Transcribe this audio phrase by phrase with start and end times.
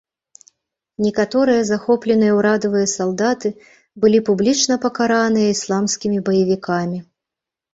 [1.07, 3.53] Некаторыя захопленыя ўрадавыя салдаты
[4.07, 6.97] былі публічна пакараныя ісламскімі баевікамі.